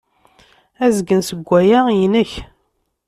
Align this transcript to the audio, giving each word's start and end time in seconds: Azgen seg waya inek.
Azgen 0.85 1.21
seg 1.27 1.39
waya 1.49 1.79
inek. 2.05 2.31